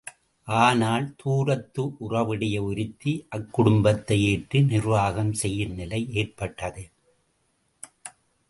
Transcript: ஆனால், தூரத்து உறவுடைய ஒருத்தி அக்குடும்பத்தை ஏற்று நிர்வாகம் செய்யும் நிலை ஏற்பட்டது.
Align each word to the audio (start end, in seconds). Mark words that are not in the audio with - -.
ஆனால், 0.47 1.15
தூரத்து 1.15 1.83
உறவுடைய 1.99 2.55
ஒருத்தி 2.63 3.25
அக்குடும்பத்தை 3.35 4.17
ஏற்று 4.23 4.61
நிர்வாகம் 4.63 5.33
செய்யும் 5.33 5.73
நிலை 5.73 6.01
ஏற்பட்டது. 6.13 6.85